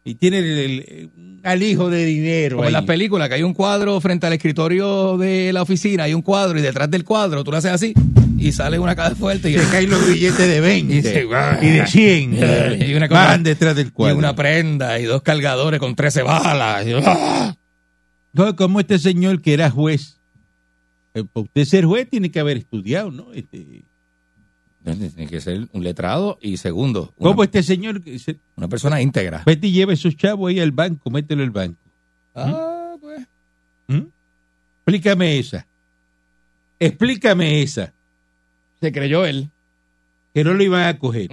[0.04, 1.10] y tiene el, el-
[1.44, 2.58] alijo de dinero.
[2.58, 6.14] Como en las películas, que hay un cuadro frente al escritorio de la oficina, hay
[6.14, 7.94] un cuadro y detrás del cuadro tú lo haces así
[8.38, 11.02] y sale una cara fuerte y Se caen los billetes de 20 Y y,
[11.72, 12.34] de 100.
[12.90, 14.18] Y una cosa- Van detrás del y cuadro.
[14.18, 16.86] una prenda y dos cargadores con 13 balas.
[16.88, 17.56] Y- ¡ah!
[18.34, 20.18] No, como este señor que era juez.
[21.16, 23.34] Eh, Para usted ser juez tiene que haber estudiado, ¿no?
[23.34, 23.84] Este,
[24.84, 29.42] Tiene que ser un letrado y segundo, una, ¿Cómo este señor se- una persona íntegra.
[29.46, 31.80] vete y lleva esos chavos ahí al banco, mételo al banco?
[32.36, 33.22] Ah, pues.
[33.88, 34.04] ¿Mm?
[34.86, 35.66] Explícame esa.
[36.80, 37.92] Explícame esa.
[38.82, 39.50] Se creyó él.
[40.34, 41.30] Que no lo iban a coger.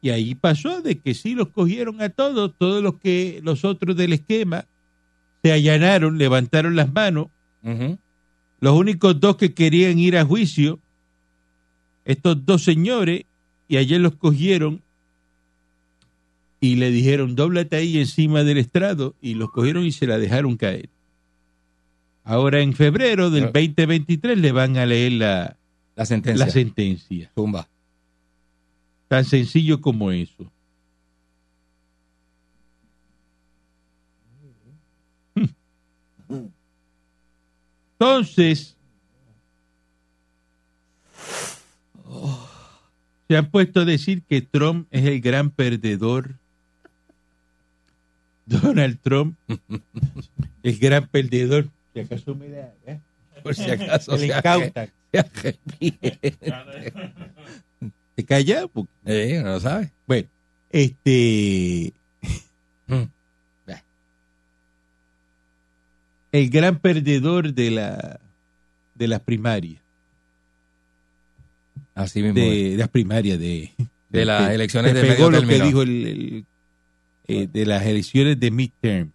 [0.00, 3.96] Y ahí pasó de que sí los cogieron a todos, todos los que los otros
[3.96, 4.66] del esquema
[5.42, 7.28] se allanaron, levantaron las manos.
[8.60, 10.78] Los únicos dos que querían ir a juicio,
[12.04, 13.24] estos dos señores,
[13.66, 14.82] y ayer los cogieron
[16.60, 20.56] y le dijeron, dóblate ahí encima del estrado, y los cogieron y se la dejaron
[20.56, 20.88] caer.
[22.24, 23.50] Ahora en febrero del Ah.
[23.52, 25.56] 2023 le van a leer la,
[25.94, 26.46] La sentencia.
[26.46, 27.30] la sentencia.
[27.34, 27.68] Zumba.
[29.08, 30.50] Tan sencillo como eso.
[37.98, 38.76] Entonces,
[43.28, 46.34] se han puesto a decir que Trump es el gran perdedor.
[48.46, 49.38] Donald Trump,
[50.62, 51.68] el gran perdedor.
[51.94, 52.98] Si acaso me da, ¿eh?
[53.42, 54.16] Por si acaso.
[54.18, 54.88] Se le se incauta.
[58.14, 58.66] ¿Te calla?
[58.68, 59.90] Porque- Eh, no lo sabe.
[60.06, 60.28] Bueno,
[60.70, 61.92] este.
[62.86, 63.02] Mm.
[66.32, 68.18] El gran perdedor de la
[68.96, 69.80] de las primarias.
[71.94, 72.38] Así mismo.
[72.40, 72.44] es.
[72.50, 73.70] De, de las primarias de.
[74.08, 76.44] De las elecciones de pegó medio lo que dijo el, el-
[77.26, 79.10] eh, de las elecciones de midterm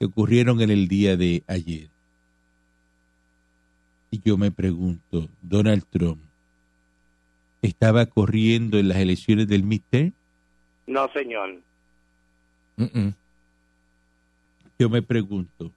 [0.00, 1.90] que ocurrieron en el día de ayer.
[4.10, 6.22] Y yo me pregunto, Donald Trump
[7.60, 10.14] estaba corriendo en las elecciones del midterm?
[10.86, 11.60] No, señor.
[14.78, 15.70] Yo me pregunto,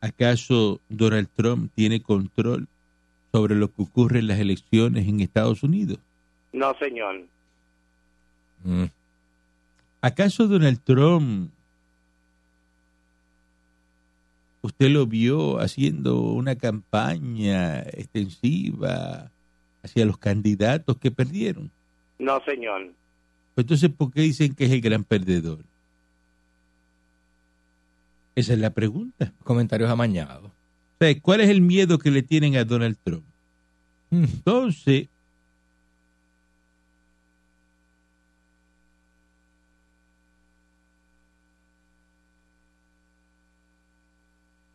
[0.00, 2.66] ¿acaso Donald Trump tiene control
[3.30, 6.00] sobre lo que ocurre en las elecciones en Estados Unidos?
[6.52, 7.22] No, señor.
[8.64, 8.86] Mm.
[10.00, 11.52] ¿Acaso Donald Trump,
[14.62, 19.30] usted lo vio haciendo una campaña extensiva
[19.82, 21.70] hacia los candidatos que perdieron?
[22.18, 22.92] No, señor.
[23.56, 25.60] Entonces, ¿por qué dicen que es el gran perdedor?
[28.34, 29.32] Esa es la pregunta.
[29.42, 30.46] Comentarios amañados.
[30.46, 33.24] O sea, ¿cuál es el miedo que le tienen a Donald Trump?
[34.10, 34.24] Mm.
[34.24, 35.08] Entonces,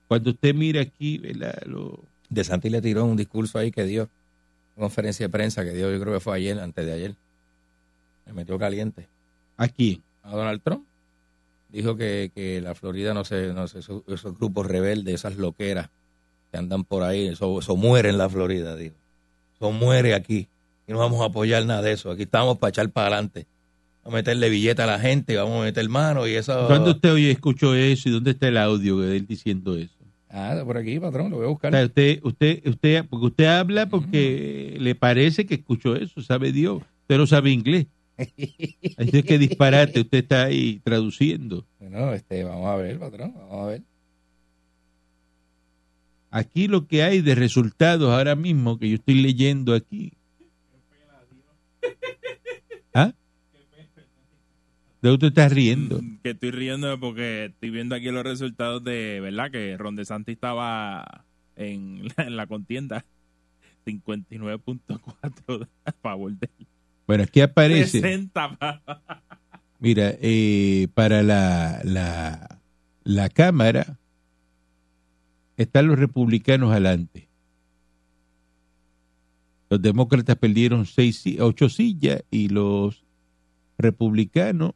[0.07, 1.61] cuando usted mira aquí, ¿verdad?
[1.65, 4.09] Lo- De Santi le tiró un discurso ahí que dio,
[4.75, 7.15] una conferencia de prensa que dio, yo creo que fue ayer, antes de ayer.
[8.25, 9.07] Me metió caliente.
[9.57, 10.85] aquí, A Donald Trump.
[11.69, 15.89] Dijo que, que la Florida no se, no sé, esos, esos grupos rebeldes, esas loqueras
[16.51, 18.95] que andan por ahí, eso, eso muere en la Florida, dijo.
[19.55, 20.47] Eso muere aquí.
[20.87, 22.11] Y no vamos a apoyar nada de eso.
[22.11, 23.45] Aquí estamos para echar para adelante.
[24.03, 26.67] Vamos a meterle billete a la gente, vamos a meter mano y eso.
[26.67, 29.94] ¿cuándo usted hoy escuchó eso y dónde está el audio de él diciendo eso?
[30.37, 31.73] Ah, por aquí, patrón, lo voy a buscar.
[31.73, 36.51] O sea, usted, usted, usted, porque usted habla porque le parece que escuchó eso, sabe
[36.51, 36.83] Dios.
[37.03, 37.87] Usted no sabe inglés.
[38.17, 41.65] Así es que disparate, usted está ahí traduciendo.
[41.79, 43.81] Bueno, este, vamos a ver, patrón, vamos a ver.
[46.31, 50.11] Aquí lo que hay de resultados ahora mismo que yo estoy leyendo aquí.
[52.93, 53.13] ¿Ah?
[55.05, 56.01] ¿De usted está riendo?
[56.01, 59.51] Mm, Que estoy riendo porque estoy viendo aquí los resultados de, ¿verdad?
[59.51, 63.05] Que Ron DeSantis estaba en la, en la contienda.
[63.85, 66.67] 59.4 a favor de él.
[67.05, 68.01] Bueno, aquí aparece.
[68.01, 68.81] 60 pa-
[69.79, 72.59] Mira, eh, para la, la,
[73.03, 73.99] la Cámara
[75.55, 77.27] están los republicanos adelante.
[79.69, 83.03] Los demócratas perdieron seis, ocho sillas y los
[83.77, 84.73] republicanos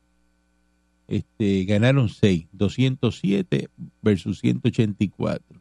[1.10, 3.68] este, ganaron seis, 207
[4.02, 5.60] versus 184.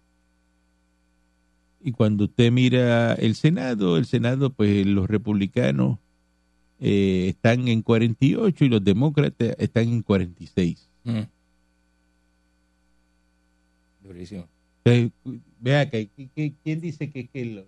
[1.82, 5.98] Y cuando usted mira el Senado, el Senado, pues los republicanos
[6.80, 10.88] eh, están en 48 y los demócratas están en 46.
[11.04, 11.20] Mm.
[14.02, 14.46] Durísimo.
[14.84, 15.12] Entonces,
[15.60, 17.64] vea acá, ¿qué- qué- ¿quién dice que, que lo-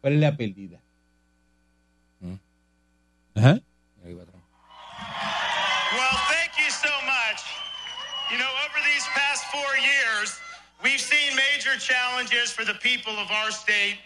[0.00, 0.80] cuál es la pérdida?
[2.20, 2.34] Mm.
[3.34, 3.60] Ajá.
[4.04, 4.16] Ahí.
[8.32, 10.40] You know, over these past four years,
[10.82, 13.98] we've seen major challenges for the people of our state,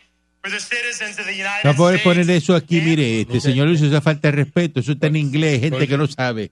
[0.43, 2.05] for the citizens of the United No puede States.
[2.05, 5.61] poner eso aquí, mire, este señor hizo esa falta de respeto, eso está en inglés,
[5.61, 6.51] gente que no sabe.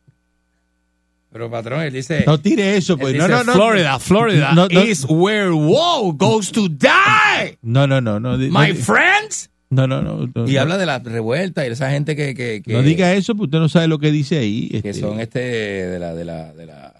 [1.32, 2.22] Pero, patrón, él dice.
[2.26, 3.16] No tire eso, pues.
[3.16, 3.54] No, no, no.
[3.54, 4.80] Florida, Florida No, no.
[4.82, 8.38] is where woe goes to die, No, no, no, no.
[8.38, 9.50] my friends.
[9.68, 10.60] no, no, no, no, Y no.
[10.60, 12.36] habla de la revuelta y de esa gente que.
[12.36, 14.68] que, que No diga eso, porque usted no sabe lo que dice ahí.
[14.80, 15.00] que este.
[15.00, 16.94] son este de la de la de la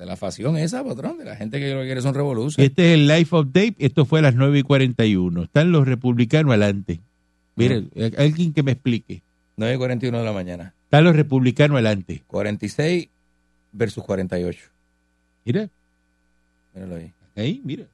[0.00, 2.70] de la, facción esa, patrón, de la gente que lo que quiere son revoluciones.
[2.70, 5.42] Este es el Life of Dave, esto fue a las 9 y 41.
[5.44, 7.00] Están los republicanos adelante.
[7.56, 7.84] Mire,
[8.16, 9.22] alguien que me explique.
[9.56, 10.74] 9 y 41 de la mañana.
[10.84, 12.22] Están los republicanos adelante.
[12.26, 13.08] 46
[13.72, 14.58] versus 48.
[15.44, 15.68] Mira,
[16.74, 17.12] Míralo ahí.
[17.36, 17.84] ahí, mira.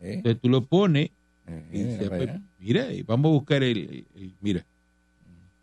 [0.00, 0.14] ¿Eh?
[0.14, 1.10] Entonces tú lo pones
[1.48, 4.64] Eh, y mira se- mira, vamos a buscar el, el- el- mira.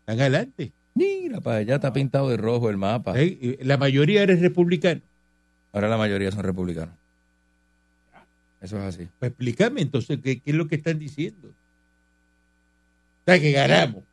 [0.00, 0.72] Están adelante.
[0.94, 3.14] Mira, para allá está pintado de rojo el mapa.
[3.16, 5.00] Eh, La mayoría eres republicano.
[5.74, 6.94] Ahora la mayoría son republicanos.
[8.62, 9.08] Eso es así.
[9.18, 11.48] Pues explícame entonces qué, qué es lo que están diciendo.
[11.48, 14.04] O sea, que ganamos.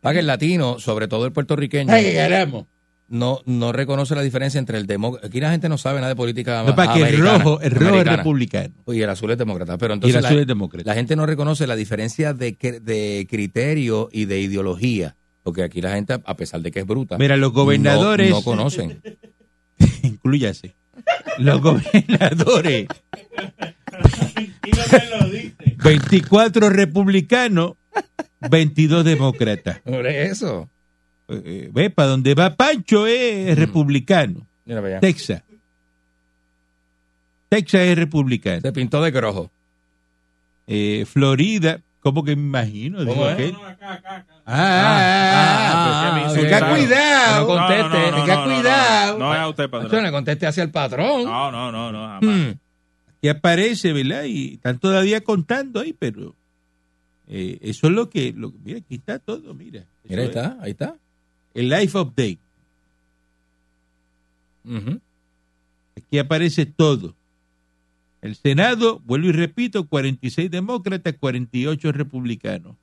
[0.00, 2.66] Para que el latino, sobre todo el puertorriqueño, que ganamos.
[3.08, 5.26] no, no reconoce la diferencia entre el demócrata.
[5.26, 7.96] Aquí la gente no sabe nada de política No, para que el rojo, el rojo
[7.96, 8.74] es republicano.
[8.88, 9.78] Y el azul es demócrata.
[9.78, 10.90] Pero Y entonces el azul la, es demócrata.
[10.90, 12.52] la gente no reconoce la diferencia de,
[12.82, 15.16] de criterio y de ideología.
[15.42, 18.30] Porque aquí la gente, a pesar de que es bruta, Mira, los gobernadores.
[18.30, 19.00] no, no conocen.
[20.02, 20.74] Incluyase.
[21.38, 22.86] Los gobernadores.
[25.82, 27.74] 24 republicanos,
[28.50, 29.80] 22 demócratas.
[29.80, 30.68] Por eso.
[31.28, 34.46] Eh, eh, Ve, para donde va Pancho es republicano.
[34.64, 35.00] Mira para allá.
[35.00, 35.42] Texas.
[37.48, 38.60] Texas es republicano.
[38.60, 39.50] Se pintó de grojo.
[40.66, 42.98] Eh, Florida, ¿cómo que me imagino?
[42.98, 43.36] ¿Cómo Digo es?
[43.36, 47.40] que- Ah, ah, ah, pues, ah, tenga cuidado.
[47.40, 47.82] No conteste.
[47.82, 49.18] No, no, no, tenga no, no, cuidado.
[49.18, 50.04] No, no es a usted, patrón.
[50.04, 51.24] le conteste hacia el patrón.
[51.24, 52.22] No, no, no, no, jamás.
[52.22, 53.28] Hmm.
[53.28, 54.24] aparece, ¿verdad?
[54.24, 56.34] Y están todavía contando ahí, pero
[57.28, 59.84] eh, eso es lo que, lo, mira, aquí está todo, mira.
[60.04, 60.36] Mira, ahí es.
[60.36, 60.96] está, ahí está.
[61.54, 62.38] El Life Update.
[65.96, 67.14] Aquí aparece todo.
[68.22, 72.76] El Senado, vuelvo y repito, 46 demócratas, 48 republicanos.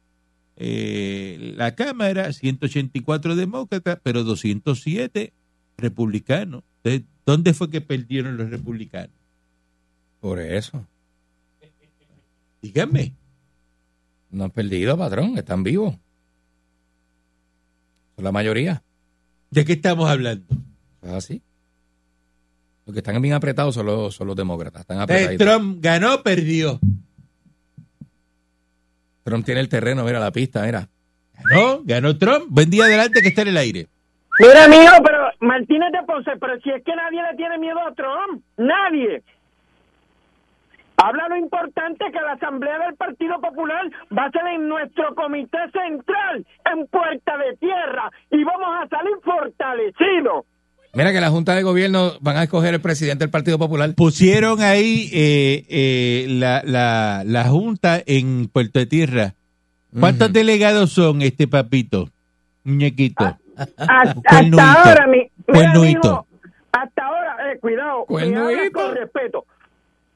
[0.61, 5.31] Eh, la Cámara, 184 demócratas, pero 207
[5.77, 6.63] republicanos.
[6.83, 9.15] Entonces, ¿dónde fue que perdieron los republicanos?
[10.19, 10.85] Por eso.
[12.61, 13.13] Díganme.
[14.31, 15.37] No han perdido, patrón.
[15.37, 15.95] Están vivos.
[18.15, 18.83] Son la mayoría.
[19.49, 20.45] ¿De qué estamos hablando?
[21.01, 21.41] Es así.
[22.85, 24.81] Los que están bien apretados son los, son los demócratas.
[24.81, 25.47] Están apretaditos.
[25.47, 26.81] Trump ganó, perdió.
[29.29, 30.87] Trump tiene el terreno, mira la pista, mira.
[31.43, 32.45] Ganó, ganó Trump.
[32.49, 33.87] Buen día adelante que está en el aire.
[34.39, 37.93] Mira, amigo, pero Martínez de Ponce, pero si es que nadie le tiene miedo a
[37.93, 39.21] Trump, nadie.
[40.97, 43.85] Habla lo importante que la Asamblea del Partido Popular
[44.17, 49.15] va a ser en nuestro comité central, en Puerta de Tierra, y vamos a salir
[49.23, 50.45] fortalecidos.
[50.93, 53.93] Mira que la Junta de Gobierno van a escoger el presidente del Partido Popular.
[53.95, 59.35] Pusieron ahí eh, eh, la, la, la Junta en Puerto de Tierra.
[59.99, 62.09] ¿Cuántos delegados son, este papito?
[62.63, 63.23] Muñequito.
[63.57, 64.59] Hasta, Cuernuito.
[64.59, 65.99] hasta ahora, mi, mira, Cuernuito.
[66.09, 66.27] mijo,
[66.71, 69.45] hasta ahora, eh, cuidado, con respeto.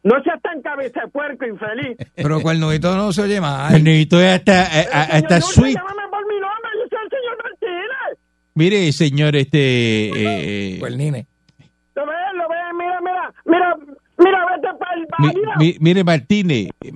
[0.03, 1.97] No seas tan cabeza de puerco, infeliz.
[2.15, 3.69] Pero Cuernudito no se oye mal.
[3.71, 5.75] Cuernuito es hasta, eh, hasta señor sweet.
[5.75, 8.17] Llámame por mi nombre, yo soy el señor Martínez.
[8.55, 9.59] Mire, señor, este...
[10.09, 10.77] eh.
[10.79, 10.95] Lo ves,
[11.95, 13.75] lo ves, mira, mira, mira,
[14.17, 15.55] mira, vete para el mi- mira.
[15.57, 16.69] mi- mire, Martínez.
[16.83, 16.93] eh,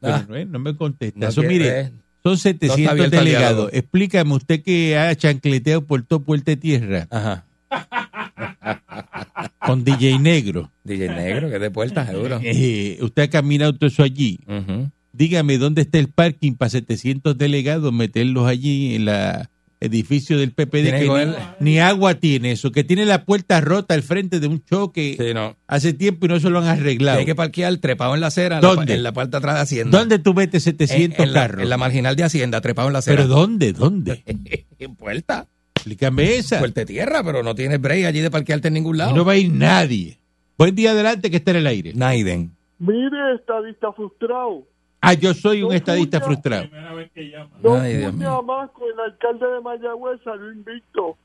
[0.00, 0.24] pero Ah.
[0.28, 1.18] no, eh, no me contesta.
[1.18, 1.90] No Eso, quiere, mire, eh.
[2.22, 3.70] son No 700 está abierto al delegados.
[3.72, 7.44] Explícame, usted que ha chancleteado por todo Puerto de Tierra Ajá.
[9.66, 10.70] con DJ Negro.
[10.84, 12.40] DJ Negro, que es de puerta, seguro.
[12.42, 14.38] Eh, usted ha caminado todo eso allí.
[14.46, 14.90] Ujú.
[15.12, 20.90] Dígame dónde está el parking para 700 delegados, meterlos allí en la edificio del PPD
[20.90, 25.16] que ni, agua tiene eso, que tiene la puerta rota al frente de un choque
[25.18, 25.56] Sí, no.
[25.66, 27.18] hace tiempo y no se lo han arreglado.
[27.20, 28.94] Hay que parquear trepado en la acera, en la ¿Dónde?
[28.94, 29.98] en la parte atrás de Hacienda.
[29.98, 31.62] ¿Dónde tú metes En, 700 en la, carros?
[31.62, 33.16] en la marginal de Hacienda, trepado en la acera.
[33.22, 33.72] ¿Pero dónde?
[33.72, 34.22] ¿Dónde?
[34.78, 35.46] en puerta.
[35.76, 36.58] Explícame esa.
[36.58, 39.14] Puerta de tierra, pero no tienes break allí de parquearte en ningún Y lado.
[39.14, 40.18] no va a ir nadie.
[40.58, 41.92] Buen día adelante que está en el aire.
[41.94, 42.50] Naiden.
[42.80, 44.66] Mire, estadista frustrado.
[45.00, 46.66] Ah, yo soy un No estadista frustrado.
[47.62, 48.38] Don Ay, Dios mío.
[48.38, 51.16] Amasco, el alcalde de Mayagüez, salió invicto.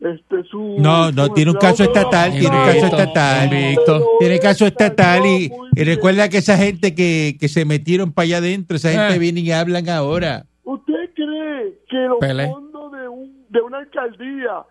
[0.00, 3.52] Este, su, No, no, su tiene un caso estatal, tiene un caso Invicto, estatal.
[3.52, 4.08] invicto.
[4.18, 8.36] Tiene caso estatal y, y recuerda que esa gente que, que se metieron para allá
[8.38, 9.18] adentro, esa gente Eh.
[9.18, 10.44] viene y hablan ahora.
[10.64, 12.48] ¿Usted cree que los Pele.
[12.48, 14.64] fondos de, un, de una alcaldía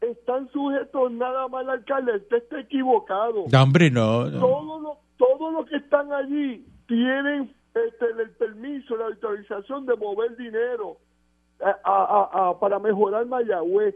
[0.00, 2.16] están sujetos nada más al alcalde?
[2.16, 3.44] Usted está equivocado.
[3.52, 4.24] No, hombre, no.
[4.24, 4.40] no.
[4.40, 10.36] Todos los todos los que están allí tienen este, el permiso, la autorización de mover
[10.36, 10.96] dinero
[11.62, 13.94] a- a- a- a- para mejorar Mayagüez.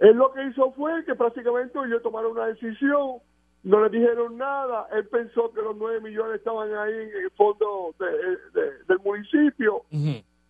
[0.00, 3.18] Él lo que hizo fue que prácticamente ellos tomaron una decisión,
[3.62, 7.94] no le dijeron nada, él pensó que los 9 millones estaban ahí en el fondo
[7.98, 9.82] de- de- del municipio,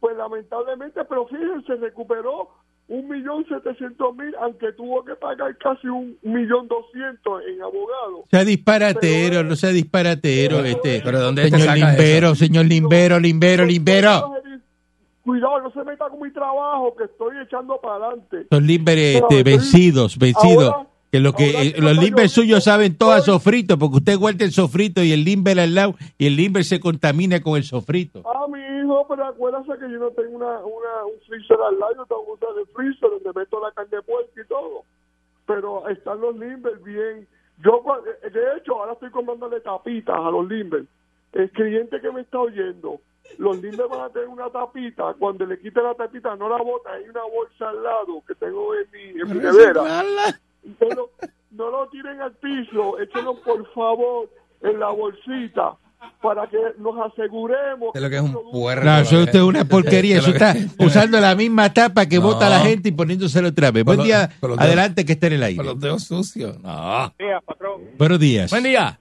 [0.00, 2.48] pues lamentablemente, pero fíjense, recuperó
[2.88, 8.26] un millón setecientos mil, aunque tuvo que pagar casi un millón doscientos en abogados.
[8.30, 11.00] Sea disparatero, no sea disparatero, Pero- este.
[11.04, 14.34] Pero ¿dónde señor Limbero, señor Limbero, Limbero, Limbero.
[15.22, 18.46] Cuidado, no se meta con mi trabajo, que estoy echando para adelante.
[18.50, 20.64] Son Limberes este, vencidos, vencidos.
[20.74, 23.78] Ahora- Que lo que eh, que los no limber yo- suyos saben todo a sofrito,
[23.78, 27.40] porque usted guarda el sofrito y el limber al lado y el limber se contamina
[27.40, 28.22] con el sofrito.
[28.26, 31.96] Ah, mi hijo, pero acuérdate que yo no tengo una, una, un freezer al lado,
[31.96, 34.84] yo tengo que usar el freezer donde meto la carne de puerco y todo.
[35.46, 37.26] Pero están los limber bien.
[37.58, 37.82] Yo,
[38.22, 40.84] de hecho, ahora estoy comprándole tapitas a los limber.
[41.32, 43.00] El cliente que me está oyendo,
[43.38, 45.14] los limber van a tener una tapita.
[45.14, 46.92] Cuando le quite la tapita, no la bota.
[46.92, 50.04] Hay una bolsa al lado que tengo en mi, en mi nevera.
[50.80, 51.10] No lo,
[51.50, 54.30] no lo tiren al piso, échenlo por favor
[54.62, 55.76] en la bolsita
[56.22, 58.84] para que nos aseguremos Es lo que es un puerco.
[58.84, 60.18] No, eso usted es una porquería.
[60.18, 62.22] Eso está usando la misma tapa que No.
[62.22, 63.84] bota la gente y poniéndosela otra vez.
[63.84, 65.56] Buen día, dedos- adelante que esté en el aire.
[65.56, 66.58] Con los dedos sucios.
[66.62, 67.12] No.
[67.18, 67.82] días, patrón.
[67.98, 68.50] Buenos días.
[68.50, 68.98] Buen día.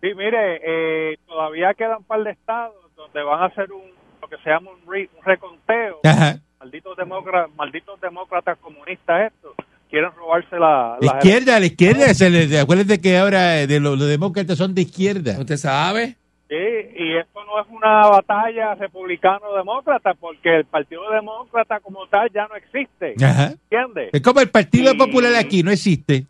[0.00, 3.82] Sí, mire, eh, todavía quedan un par de estados donde van a hacer un
[4.20, 6.00] lo que se llama un, re- un reconteo.
[6.04, 6.38] Ajá.
[6.60, 9.52] Malditos demócratas, malditos demócratas comunistas estos
[9.94, 12.14] quieren robarse la, izquierda, la izquierda.
[12.14, 15.38] Se les, acuérdense que ahora eh, de los, los demócratas son de izquierda.
[15.38, 16.16] ¿Usted sabe?
[16.48, 16.56] Sí,
[16.96, 22.56] y esto no es una batalla republicano-demócrata porque el Partido Demócrata como tal ya no
[22.56, 23.14] existe.
[23.24, 23.52] Ajá.
[23.70, 24.10] ¿Entiende?
[24.12, 24.98] Es como el Partido Sí.
[24.98, 26.26] Popular aquí, no existe.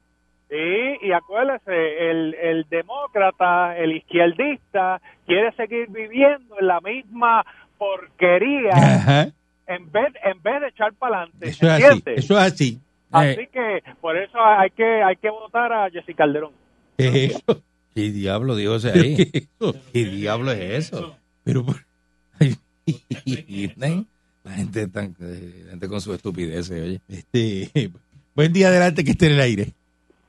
[0.50, 7.44] Sí, y acuérdese, el, el demócrata, el izquierdista, quiere seguir viviendo en la misma
[7.78, 9.28] porquería Ajá.
[9.66, 11.48] en vez en vez de echar para adelante.
[11.48, 12.02] Eso es así.
[12.06, 12.80] Eso es así.
[13.14, 16.52] Así que por eso hay que hay que votar a Jessica Calderón.
[16.96, 17.62] ¿Qué es eso?
[17.94, 19.16] ¿Qué diablo dijo ese ¿Pero ahí?
[19.16, 19.74] qué es eso?
[19.92, 21.16] ¿Qué diablo es eso?
[21.44, 21.64] Pero,
[24.44, 27.00] La gente, tan, eh, la gente con su estupidez, oye.
[27.08, 27.90] este,
[28.34, 29.68] buen día, adelante que esté en el aire.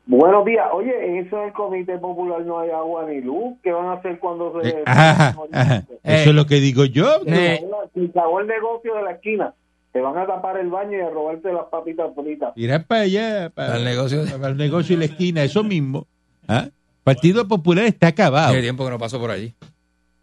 [0.08, 0.68] Buenos días.
[0.72, 3.58] Oye, en eso del Comité Popular no hay agua ni luz.
[3.64, 4.70] ¿Qué van a hacer cuando se...
[4.70, 5.84] Eh, ajá, ajá.
[6.04, 7.22] Eso es lo que digo yo.
[7.26, 7.66] Se
[8.10, 9.54] acabó el negocio de la esquina.
[9.96, 12.52] Te van a tapar el baño y a robarte las papitas fritas.
[12.58, 14.26] Irá para allá, para, Al negocio.
[14.26, 16.06] para el negocio y la esquina, eso mismo.
[16.50, 16.68] ¿Ah?
[17.06, 18.50] Partido Popular está acabado.
[18.52, 19.54] Hace tiempo que no paso por allí.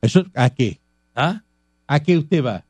[0.02, 0.78] Eso, ¿A qué?
[1.16, 1.40] ¿Ah?
[1.86, 2.64] ¿A qué usted va?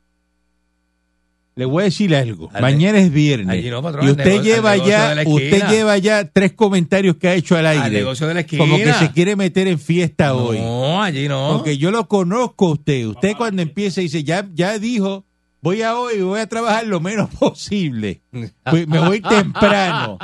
[1.55, 2.49] Le voy a decir algo.
[2.53, 3.49] Al Mañana es viernes.
[3.49, 7.33] Allí no, patrón, y usted negocio- lleva ya, usted lleva ya tres comentarios que ha
[7.35, 7.83] hecho al aire.
[7.83, 8.63] Al negocio de la esquina.
[8.63, 10.59] Como que se quiere meter en fiesta hoy.
[10.59, 11.49] No, allí no.
[11.57, 13.07] Porque yo lo conozco a usted.
[13.07, 15.25] Usted cuando empieza dice, ya, ya dijo,
[15.63, 18.21] voy a hoy, voy a trabajar lo menos posible.
[18.31, 20.19] Me voy temprano.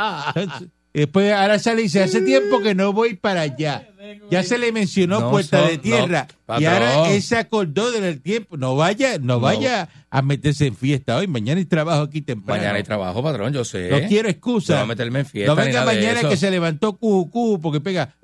[0.93, 3.87] Después ahora sale y dice, hace tiempo que no voy para allá.
[4.31, 6.27] Ya se le mencionó No Puerta son- de Tierra.
[6.47, 8.57] no, y ahora él se acordó del tiempo.
[8.57, 9.39] No vaya, no, No.
[9.39, 11.27] vaya a meterse en fiesta hoy.
[11.27, 12.59] Mañana hay trabajo aquí temprano.
[12.59, 13.89] Mañana hay trabajo, patrón, yo sé.
[13.91, 14.79] No quiero excusa.
[14.79, 15.51] No meterme en fiesta.
[15.53, 18.15] No venga mañana que se levantó cucu porque pega.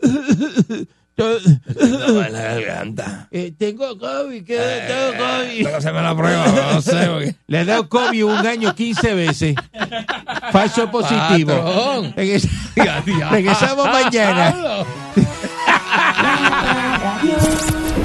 [1.18, 3.28] En la garganta.
[3.32, 5.58] Eh, tengo COVID, que Eh, tengo COVID.
[5.58, 7.08] tengo que hacerme la prueba, no sé.
[7.08, 7.36] Porque...
[7.48, 9.56] Le ha dado COVID un año 15 veces.
[10.52, 11.54] Falso positivo.
[11.56, 12.14] Patrón.
[12.16, 13.02] Regresa- Ya.
[13.30, 14.54] Regresamos mañana.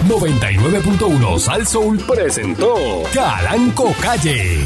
[0.08, 2.74] 99.1 Sal Soul presentó
[3.12, 4.58] Calanco Calle.